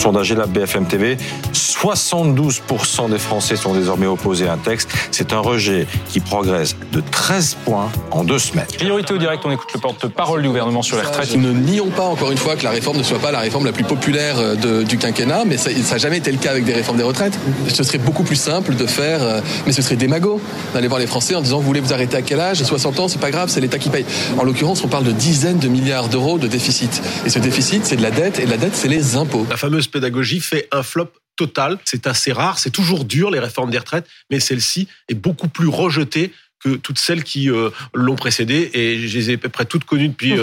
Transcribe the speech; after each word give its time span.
Sondage 0.00 0.32
la 0.32 0.46
BFM 0.46 0.86
TV, 0.86 1.18
72% 1.52 3.10
des 3.10 3.18
Français 3.18 3.56
sont 3.56 3.74
désormais 3.74 4.06
opposés 4.06 4.48
à 4.48 4.54
un 4.54 4.56
texte. 4.56 4.88
C'est 5.10 5.34
un 5.34 5.40
rejet 5.40 5.86
qui 6.08 6.20
progresse 6.20 6.74
de 6.90 7.02
13 7.02 7.58
points 7.66 7.90
en 8.10 8.24
deux 8.24 8.38
semaines. 8.38 8.64
Priorité 8.78 9.12
au 9.12 9.18
direct, 9.18 9.42
on 9.44 9.50
écoute 9.50 9.68
le 9.74 9.80
porte-parole 9.80 10.40
du 10.40 10.48
gouvernement 10.48 10.80
sur 10.80 10.96
les 10.96 11.02
retraites. 11.02 11.36
Nous 11.36 11.52
ne 11.52 11.52
nions 11.52 11.90
pas 11.90 12.04
encore 12.04 12.30
une 12.32 12.38
fois 12.38 12.56
que 12.56 12.64
la 12.64 12.70
réforme 12.70 12.96
ne 12.96 13.02
soit 13.02 13.18
pas 13.18 13.30
la 13.30 13.40
réforme 13.40 13.66
la 13.66 13.72
plus 13.72 13.84
populaire 13.84 14.36
euh, 14.38 14.84
du 14.84 14.96
quinquennat, 14.96 15.44
mais 15.44 15.58
ça 15.58 15.70
n'a 15.70 15.98
jamais 15.98 16.16
été 16.16 16.32
le 16.32 16.38
cas 16.38 16.52
avec 16.52 16.64
des 16.64 16.72
réformes 16.72 16.96
des 16.96 17.02
retraites. 17.02 17.38
Ce 17.68 17.82
serait 17.82 17.98
beaucoup 17.98 18.22
plus 18.22 18.36
simple 18.36 18.76
de 18.76 18.86
faire, 18.86 19.22
euh, 19.22 19.40
mais 19.66 19.72
ce 19.72 19.82
serait 19.82 19.96
démago, 19.96 20.40
d'aller 20.72 20.88
voir 20.88 20.98
les 20.98 21.06
Français 21.06 21.34
en 21.34 21.42
disant 21.42 21.58
vous 21.58 21.66
voulez 21.66 21.80
vous 21.80 21.92
arrêter 21.92 22.16
à 22.16 22.22
quel 22.22 22.40
âge? 22.40 22.62
60 22.62 23.00
ans, 23.00 23.08
c'est 23.08 23.20
pas 23.20 23.30
grave, 23.30 23.50
c'est 23.50 23.60
l'État 23.60 23.78
qui 23.78 23.90
paye. 23.90 24.06
En 24.38 24.44
l'occurrence, 24.44 24.82
on 24.82 24.88
parle 24.88 25.04
de 25.04 25.12
dizaines 25.12 25.58
de 25.58 25.68
milliards 25.68 26.08
d'euros 26.08 26.38
de 26.38 26.46
déficit. 26.46 27.02
Et 27.26 27.28
ce 27.28 27.38
déficit, 27.38 27.84
c'est 27.84 27.96
de 27.96 28.02
la 28.02 28.10
dette, 28.10 28.38
et 28.38 28.46
la 28.46 28.56
dette, 28.56 28.74
c'est 28.74 28.88
les 28.88 29.16
impôts. 29.16 29.46
La 29.50 29.58
fameuse 29.58 29.89
pédagogie 29.90 30.40
fait 30.40 30.68
un 30.72 30.82
flop 30.82 31.12
total. 31.36 31.78
C'est 31.84 32.06
assez 32.06 32.32
rare, 32.32 32.58
c'est 32.58 32.70
toujours 32.70 33.04
dur 33.04 33.30
les 33.30 33.38
réformes 33.38 33.70
des 33.70 33.78
retraites, 33.78 34.06
mais 34.30 34.40
celle-ci 34.40 34.88
est 35.08 35.14
beaucoup 35.14 35.48
plus 35.48 35.68
rejetée 35.68 36.32
que 36.62 36.76
toutes 36.76 36.98
celles 36.98 37.24
qui 37.24 37.50
euh, 37.50 37.70
l'ont 37.94 38.16
précédée 38.16 38.70
et 38.74 39.08
je 39.08 39.16
les 39.16 39.30
ai 39.30 39.34
à 39.34 39.38
peu 39.38 39.48
près 39.48 39.64
toutes 39.64 39.84
connues 39.84 40.08
depuis 40.08 40.34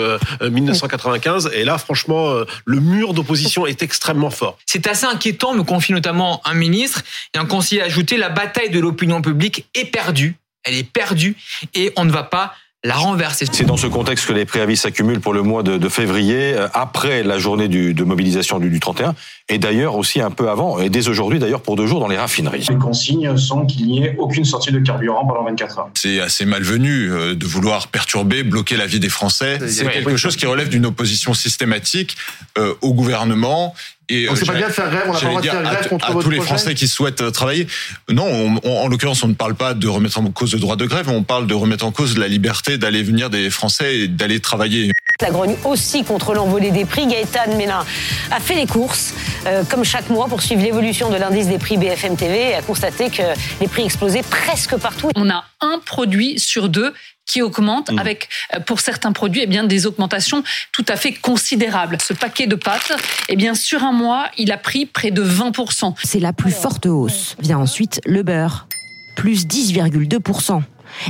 1995 0.41 1.45
euh, 1.45 1.49
euh, 1.49 1.53
et 1.53 1.63
là 1.63 1.77
franchement 1.77 2.33
le 2.65 2.79
mur 2.79 3.13
d'opposition 3.13 3.67
est 3.67 3.83
extrêmement 3.83 4.31
fort. 4.31 4.57
C'est 4.65 4.87
assez 4.87 5.05
inquiétant, 5.05 5.53
me 5.53 5.63
confie 5.63 5.93
notamment 5.93 6.41
un 6.45 6.55
ministre 6.55 7.03
et 7.35 7.37
un 7.37 7.45
conseiller 7.45 7.83
ajouté 7.83 8.17
la 8.17 8.29
bataille 8.29 8.71
de 8.71 8.79
l'opinion 8.79 9.21
publique 9.21 9.67
est 9.75 9.85
perdue, 9.85 10.37
elle 10.63 10.73
est 10.73 10.91
perdue 10.91 11.35
et 11.75 11.93
on 11.95 12.05
ne 12.05 12.11
va 12.11 12.23
pas 12.23 12.55
la 12.87 12.95
renverser. 12.95 13.45
C'est 13.51 13.65
dans 13.65 13.75
ce 13.75 13.87
contexte 13.87 14.27
que 14.27 14.33
les 14.33 14.45
préavis 14.45 14.77
s'accumulent 14.77 15.19
pour 15.19 15.33
le 15.33 15.41
mois 15.41 15.61
de, 15.61 15.89
février, 15.89 16.53
euh, 16.53 16.67
après 16.73 17.21
la 17.21 17.37
journée 17.37 17.67
de 17.67 18.03
mobilisation 18.03 18.59
du, 18.59 18.79
31, 18.79 19.13
et 19.49 19.57
d'ailleurs 19.57 19.95
aussi 19.95 20.21
un 20.21 20.31
peu 20.31 20.49
avant, 20.49 20.79
et 20.79 20.89
dès 20.89 21.09
aujourd'hui 21.09 21.39
d'ailleurs 21.39 21.61
pour 21.61 21.75
deux 21.75 21.85
jours 21.85 21.99
dans 21.99 22.07
les 22.07 22.17
raffineries. 22.17 22.65
Les 22.69 22.77
consignes 22.77 23.35
sont 23.37 23.65
qu'il 23.65 23.87
n'y 23.87 24.03
ait 24.03 24.15
aucune 24.17 24.45
sortie 24.45 24.71
de 24.71 24.79
carburant 24.79 25.25
pendant 25.25 25.43
24 25.43 25.79
heures. 25.79 25.89
C'est 25.95 26.21
assez 26.21 26.45
malvenu 26.45 27.11
euh, 27.11 27.35
de 27.35 27.45
vouloir 27.45 27.89
perturber, 27.89 28.43
bloquer 28.43 28.77
la 28.77 28.87
vie 28.87 28.99
des 28.99 29.09
Français. 29.09 29.59
C'est 29.67 29.89
quelque 29.89 30.17
chose 30.17 30.37
qui 30.37 30.45
relève 30.45 30.69
d'une 30.69 30.85
opposition 30.85 31.33
systématique 31.33 32.15
euh, 32.57 32.73
au 32.81 32.93
gouvernement 32.93 33.73
et 34.09 34.25
Donc 34.25 34.37
c'est 34.37 34.45
pas 34.45 34.53
bien 34.53 34.67
de 34.67 34.73
faire 34.73 34.89
grève, 34.89 35.03
on 35.07 35.13
n'a 35.13 35.19
pas 35.19 35.25
le 35.25 35.29
droit 35.29 35.41
de 35.41 35.47
faire 35.47 35.63
grève 35.63 35.87
contre 35.89 36.09
à 36.09 36.13
tous 36.13 36.29
les 36.29 36.39
Français 36.39 36.75
qui 36.75 36.87
souhaitent 36.87 37.21
euh, 37.21 37.31
travailler. 37.31 37.67
Non, 38.09 38.57
en 38.63 38.87
l'occurrence, 38.87 39.23
on 39.23 39.27
ne 39.27 39.33
parle 39.33 39.55
pas 39.55 39.73
de 39.73 39.87
remettre 39.87 40.19
en 40.19 40.31
cause 40.31 40.53
le 40.53 40.59
droit 40.59 40.75
de 40.75 40.85
grève, 40.85 41.09
on 41.09 41.23
parle 41.23 41.47
de 41.47 41.53
remettre 41.53 41.85
en 41.85 41.91
cause 41.91 42.17
la 42.17 42.27
liberté 42.27 42.77
d'aller 42.77 43.03
venir 43.03 43.29
des 43.29 43.49
Français 43.49 43.99
et 43.99 44.07
d'aller 44.07 44.39
travailler. 44.39 44.91
La 45.21 45.31
grogne 45.31 45.55
aussi 45.65 46.03
contre 46.03 46.35
l'envolée 46.35 46.69
des 46.69 46.85
prix. 46.85 47.07
Gaëtan 47.07 47.57
Mélin 47.57 47.83
a 48.29 48.39
fait 48.39 48.53
les 48.53 48.67
courses, 48.67 49.15
euh, 49.47 49.63
comme 49.63 49.83
chaque 49.83 50.11
mois, 50.11 50.27
pour 50.27 50.43
suivre 50.43 50.61
l'évolution 50.61 51.09
de 51.09 51.15
l'indice 51.15 51.47
des 51.47 51.57
prix 51.57 51.77
BFM 51.77 52.15
TV 52.15 52.51
et 52.51 52.53
a 52.53 52.61
constaté 52.61 53.09
que 53.09 53.23
les 53.59 53.67
prix 53.67 53.83
explosaient 53.83 54.21
presque 54.21 54.77
partout. 54.77 55.09
On 55.15 55.29
a 55.31 55.43
un 55.61 55.79
produit 55.83 56.37
sur 56.37 56.69
deux 56.69 56.93
qui 57.25 57.41
augmente 57.41 57.91
mmh. 57.91 57.99
avec, 57.99 58.29
euh, 58.53 58.59
pour 58.59 58.79
certains 58.79 59.11
produits, 59.11 59.41
eh 59.43 59.47
bien, 59.47 59.63
des 59.63 59.87
augmentations 59.87 60.43
tout 60.71 60.85
à 60.87 60.95
fait 60.95 61.13
considérables. 61.13 61.97
Ce 61.99 62.13
paquet 62.13 62.45
de 62.45 62.55
pâtes, 62.55 62.93
eh 63.27 63.35
bien, 63.35 63.55
sur 63.55 63.83
un 63.83 63.93
mois, 63.93 64.27
il 64.37 64.51
a 64.51 64.57
pris 64.57 64.85
près 64.85 65.09
de 65.09 65.23
20%. 65.23 65.95
C'est 66.03 66.19
la 66.19 66.31
plus 66.31 66.51
forte 66.51 66.85
hausse. 66.85 67.35
Vient 67.39 67.57
ensuite 67.57 68.01
le 68.05 68.21
beurre, 68.21 68.67
plus 69.15 69.47
10,2%. 69.47 70.61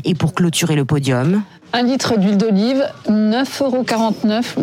Et 0.06 0.16
pour 0.16 0.33
clôturer 0.33 0.75
le 0.75 0.86
podium, 0.86 1.44
un 1.73 1.83
litre 1.83 2.17
d'huile 2.17 2.38
d'olive, 2.38 2.83
9,49 3.09 3.64
euros 3.64 3.86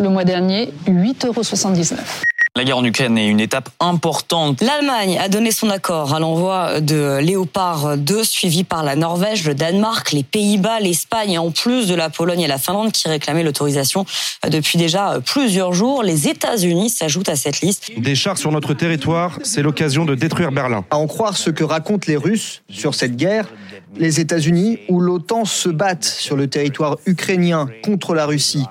le 0.03 0.09
mois 0.09 0.23
dernier, 0.23 0.73
8,79 0.87 1.27
euros. 1.27 2.24
La 2.57 2.63
guerre 2.63 2.77
en 2.77 2.85
Ukraine 2.85 3.17
est 3.17 3.27
une 3.27 3.41
étape 3.41 3.67
importante. 3.81 4.61
L'Allemagne 4.61 5.19
a 5.19 5.27
donné 5.27 5.51
son 5.51 5.69
accord 5.69 6.15
à 6.15 6.21
l'envoi 6.21 6.79
de 6.79 7.17
Léopard 7.19 7.97
2, 7.97 8.23
suivi 8.23 8.63
par 8.63 8.81
la 8.81 8.95
Norvège, 8.95 9.45
le 9.45 9.53
Danemark, 9.53 10.13
les 10.13 10.23
Pays-Bas, 10.23 10.79
l'Espagne, 10.79 11.37
en 11.37 11.51
plus 11.51 11.85
de 11.85 11.95
la 11.95 12.09
Pologne 12.09 12.39
et 12.39 12.47
la 12.47 12.57
Finlande 12.57 12.93
qui 12.93 13.09
réclamaient 13.09 13.43
l'autorisation 13.43 14.05
depuis 14.49 14.77
déjà 14.77 15.19
plusieurs 15.19 15.73
jours. 15.73 16.01
Les 16.01 16.29
États-Unis 16.29 16.91
s'ajoutent 16.91 17.27
à 17.27 17.35
cette 17.35 17.59
liste. 17.59 17.91
Des 17.97 18.15
chars 18.15 18.37
sur 18.37 18.53
notre 18.53 18.73
territoire, 18.73 19.37
c'est 19.43 19.61
l'occasion 19.61 20.05
de 20.05 20.15
détruire 20.15 20.53
Berlin. 20.53 20.85
À 20.91 20.95
en 20.95 21.07
croire 21.07 21.35
ce 21.35 21.49
que 21.49 21.65
racontent 21.65 22.05
les 22.07 22.15
Russes 22.15 22.63
sur 22.69 22.95
cette 22.95 23.17
guerre, 23.17 23.49
les 23.97 24.21
États-Unis 24.21 24.79
ou 24.87 25.01
l'OTAN 25.01 25.43
se 25.43 25.67
battent 25.67 26.05
sur 26.05 26.37
le 26.37 26.47
territoire 26.47 26.95
ukrainien 27.05 27.67
contre 27.83 28.15
la 28.15 28.25
Russie. 28.25 28.63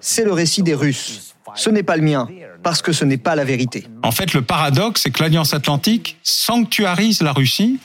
C'est 0.00 0.22
le 0.22 0.32
récit 0.32 0.62
des 0.62 0.74
Russes. 0.74 1.34
Ce 1.54 1.70
n'est 1.70 1.82
pas 1.82 1.96
le 1.96 2.02
mien, 2.02 2.28
parce 2.62 2.82
que 2.82 2.92
ce 2.92 3.04
n'est 3.04 3.18
pas 3.18 3.34
la 3.34 3.44
vérité. 3.44 3.86
En 4.02 4.12
fait, 4.12 4.34
le 4.34 4.42
paradoxe, 4.42 5.02
c'est 5.02 5.10
que 5.10 5.22
l'Alliance 5.22 5.54
Atlantique 5.54 6.16
sanctuarise 6.22 7.22
la 7.22 7.32
Russie 7.32 7.78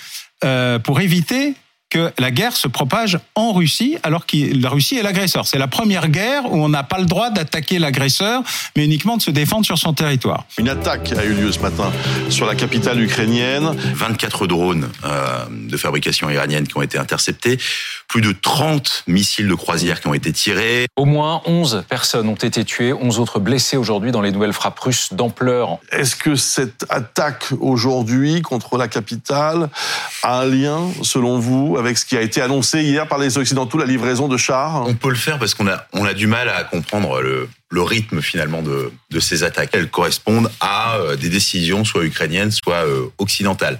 euh, 0.43 0.79
pour 0.79 1.01
éviter 1.01 1.55
que 1.89 2.11
la 2.19 2.31
guerre 2.31 2.55
se 2.55 2.67
propage 2.67 3.19
en 3.35 3.53
Russie, 3.53 3.97
alors 4.03 4.25
que 4.25 4.37
la 4.59 4.69
Russie 4.69 4.97
est 4.97 5.03
l'agresseur. 5.03 5.47
C'est 5.47 5.57
la 5.57 5.67
première 5.67 6.09
guerre 6.09 6.51
où 6.51 6.57
on 6.57 6.69
n'a 6.69 6.83
pas 6.83 6.99
le 6.99 7.05
droit 7.05 7.29
d'attaquer 7.29 7.79
l'agresseur, 7.79 8.43
mais 8.75 8.85
uniquement 8.85 9.17
de 9.17 9.21
se 9.21 9.31
défendre 9.31 9.65
sur 9.65 9.77
son 9.77 9.93
territoire. 9.93 10.45
Une 10.57 10.69
attaque 10.69 11.13
a 11.13 11.23
eu 11.23 11.33
lieu 11.33 11.51
ce 11.51 11.59
matin 11.59 11.91
sur 12.29 12.45
la 12.45 12.55
capitale 12.55 13.01
ukrainienne. 13.01 13.73
24 13.93 14.47
drones 14.47 14.89
euh, 15.05 15.45
de 15.49 15.77
fabrication 15.77 16.29
iranienne 16.29 16.67
qui 16.67 16.77
ont 16.77 16.81
été 16.81 16.97
interceptés, 16.97 17.57
plus 18.07 18.21
de 18.21 18.33
30 18.33 19.03
missiles 19.07 19.47
de 19.47 19.55
croisière 19.55 20.01
qui 20.01 20.07
ont 20.07 20.13
été 20.13 20.33
tirés. 20.33 20.87
Au 20.95 21.05
moins 21.05 21.41
11 21.45 21.85
personnes 21.87 22.27
ont 22.27 22.35
été 22.35 22.65
tuées, 22.65 22.91
11 22.91 23.19
autres 23.19 23.39
blessées 23.39 23.77
aujourd'hui 23.77 24.11
dans 24.11 24.21
les 24.21 24.31
nouvelles 24.31 24.53
frappes 24.53 24.79
russes 24.79 25.13
d'ampleur. 25.13 25.79
Est-ce 25.91 26.15
que 26.15 26.35
cette 26.35 26.85
attaque 26.89 27.45
aujourd'hui 27.59 28.41
contre 28.41 28.77
la 28.77 28.87
capitale 28.87 29.69
a 30.23 30.41
un 30.41 30.45
lien, 30.45 30.89
selon 31.01 31.39
vous, 31.39 31.76
avec 31.77 31.97
ce 31.97 32.05
qui 32.05 32.17
a 32.17 32.21
été 32.21 32.41
annoncé 32.41 32.81
hier 32.81 33.07
par 33.07 33.17
les 33.19 33.37
Occidentaux, 33.37 33.77
la 33.77 33.85
livraison 33.85 34.27
de 34.27 34.37
chars 34.37 34.83
On 34.87 34.95
peut 34.95 35.09
le 35.09 35.15
faire 35.15 35.39
parce 35.39 35.53
qu'on 35.53 35.67
a, 35.67 35.85
on 35.93 36.05
a 36.05 36.13
du 36.13 36.27
mal 36.27 36.49
à 36.49 36.63
comprendre 36.63 37.21
le, 37.21 37.47
rythme 37.81 38.21
finalement 38.21 38.61
de, 38.61 38.91
de, 39.11 39.19
ces 39.19 39.43
attaques. 39.43 39.69
Elles 39.73 39.89
correspondent 39.89 40.49
à 40.59 40.97
euh, 40.97 41.15
des 41.15 41.29
décisions 41.29 41.85
soit 41.85 42.03
ukrainiennes, 42.03 42.51
soit 42.51 42.85
euh, 42.85 43.05
occidentales. 43.19 43.79